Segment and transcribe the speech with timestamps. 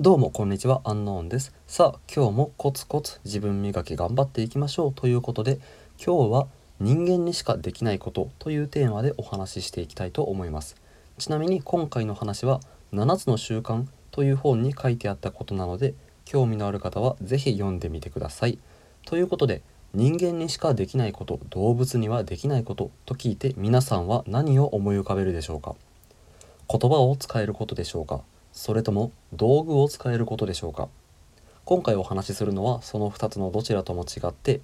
[0.00, 1.52] どうもこんにちはアンノーンです。
[1.66, 5.58] さあ今日もコツコツ自分磨き頑張っていきましょうということで
[6.00, 6.46] 今日は
[6.78, 10.76] 人間にしかできないことというテーマでお話ししていきたいと思います。
[11.18, 12.60] ちなみに今回の話は
[12.92, 15.94] 7つの習慣という本に書いてあったことなので
[16.24, 18.60] 興味のある方は是非読んでみてください。
[19.04, 19.62] ということで
[19.94, 25.74] 人間にしかできないこと動物にはできないことと聞いて皆さんは何を思い浮かべるでしょうか？
[26.70, 28.20] 言葉を使えることでしょうか？
[28.52, 30.88] それとも道具を使えることでしょうか？
[31.64, 34.60] 今回お話しするのはその2つのどちらとも違って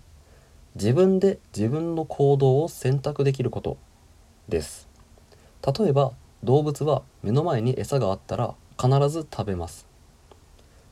[0.75, 3.77] 自分で自分の行動を選択できること
[4.49, 4.89] です。
[5.79, 9.87] 例えば動物は目の前に餌があったら必ず食べます。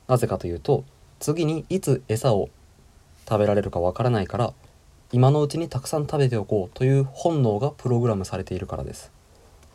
[0.07, 0.83] なぜかというと
[1.19, 2.49] 次にいつ餌を
[3.27, 4.53] 食べられるかわからないから
[5.11, 9.11] 今のうちにたくさん食べておこうという本能がプログラムされているからです。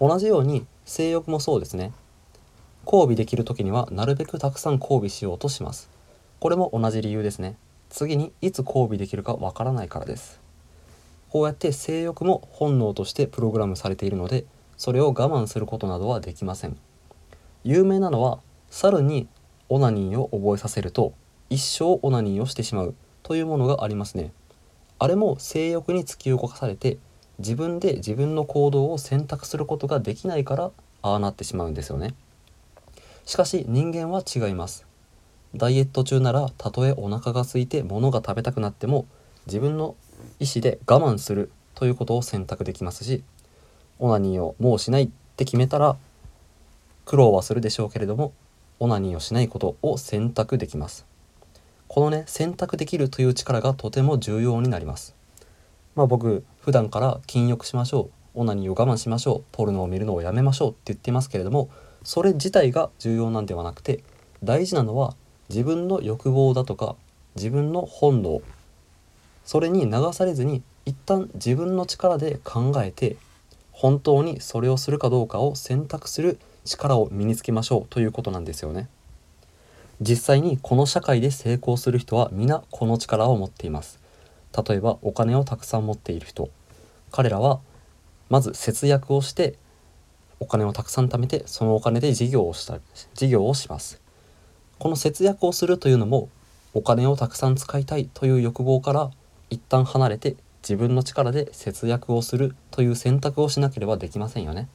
[0.01, 1.93] 同じように性欲もそうですね。
[2.91, 5.91] 交尾できる時にはなるべくたくさん交尾しようとします。
[6.41, 7.55] これも同じ理由ですね。
[7.91, 10.41] 次にいつ交尾できるかわからないからです。
[11.29, 14.47] こうやって性欲も本能としてプログラムされているので
[14.79, 16.79] それを我慢することなどはできません。
[17.63, 18.39] 有名なのは
[18.71, 19.29] 猿に
[19.69, 21.13] オナニーを覚えさせると
[21.51, 24.33] 一生オナニーをしてしまうというものがありますね。
[24.99, 26.97] あれも性欲に突き動かされて
[27.39, 30.71] 自分で自分の行動を選択することができないから
[31.03, 32.15] ああなってしまうんですよね。
[33.29, 34.87] しかし人間は違います。
[35.55, 39.05] ダイエット中ならたとえお腹が空いて物が食べたくなっても
[39.45, 39.97] 自分の
[40.41, 43.23] 意思で我慢するということを選択できますし
[43.99, 45.99] オナニーをもうしないって決めたら
[47.05, 48.33] 苦労はするでしょうけれども
[48.79, 51.05] オナニーをしないことを選択できます。
[51.87, 55.15] このね選択できるという力がとても重要になります。
[55.97, 61.69] まあ僕普段から禁欲しましょうオナニーを我慢しましょうポルノを見るのをやめましょうって言ってますけれども
[62.03, 64.03] それ自体が重要なんではなくて
[64.43, 65.15] 大事なのは
[65.49, 66.97] 自分の欲望だとか
[67.37, 68.43] 自分の本能。
[69.45, 73.17] それに流されずに一旦自分の力で考えて
[73.73, 78.89] 本当にそれをするかどうかを選択する力を身につけましょうということなんですよね。
[80.01, 84.01] 実際にこの社会で成功する人は皆この力を持っています。
[84.69, 86.51] 例えばお金をたくさん持っている人。
[87.11, 87.61] 彼らは
[88.29, 89.57] まず節約をして
[90.41, 92.79] お金をたくさん貯めてそのお金で事業をした
[93.15, 94.01] 事業をします。
[94.79, 96.29] この節約をするというのも
[96.75, 99.11] お金をたくさん使いたいという欲望から
[99.51, 104.69] 一旦離れて自分の力で節約をするという選択をしなければできませんよね。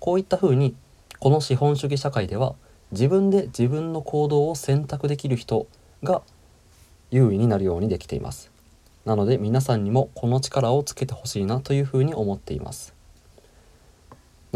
[0.00, 0.74] こういったふうに
[1.18, 2.54] この資本主義社会では
[2.92, 5.66] 自分で自分の行動を選択できる人
[6.02, 6.22] が
[7.10, 8.50] 優位になるようにできています。
[9.04, 12.95] なので皆さんにもこの力をつけてほしいなというふうに思っています。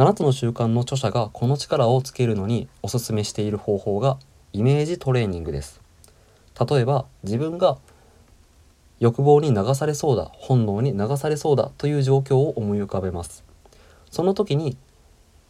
[0.00, 4.16] 7つの習慣の著者がこの力をつけるのにおすすめしている方法が
[4.54, 5.82] イメージトレーニングです。
[6.58, 7.76] 例えば自分が
[8.98, 13.44] 欲望に流されそうだ本能に流されそうだという状況を思い浮かべます。
[14.10, 14.78] その時に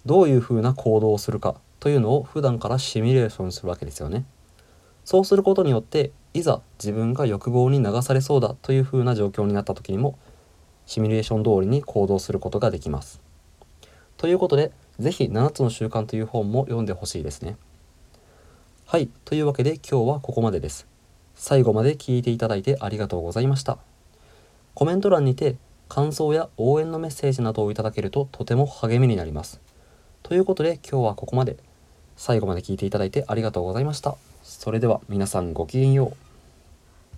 [0.04, 4.24] どういうふうな行動をするかというのを普段からシミュレーションするわけですよね。
[5.04, 10.18] そうすることによっていざ自分が欲望に流されそうだというふうな状況になった時にも
[10.86, 13.29] シミュレーション通りに行動することができます。
[14.20, 17.56] ということで、是非7つの習慣という本も読んでほしいですね。
[18.84, 20.86] はい、というわけで今日はここまでです。
[21.34, 23.78] 最後まで聞いていただいてありがとうございました。
[24.74, 25.56] コメント欄にて
[25.88, 29.58] 感想や応援のメッセージなどをいただけるととても励みになります。
[30.22, 31.56] ということで今日はここまで。
[32.18, 34.18] 最後まで聞いていただいてありがとうございました。
[34.42, 36.29] それでは皆さんごきげんよう。